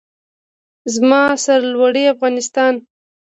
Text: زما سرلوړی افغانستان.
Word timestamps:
زما 0.93 1.21
سرلوړی 1.45 2.03
افغانستان. 2.13 2.73